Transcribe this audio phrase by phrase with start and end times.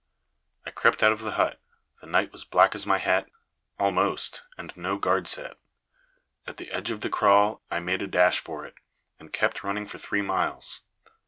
[0.65, 1.61] I crept out of the hut.
[1.99, 3.29] The night was black as my hat,
[3.77, 5.57] almost, and no guard set.
[6.47, 8.73] At the edge of the kraal I made a dash for it,
[9.19, 10.81] and kept running for three miles.